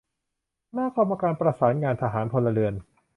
[0.75, 2.73] คณะกรรมการประสานงานทหาร-พลเรือน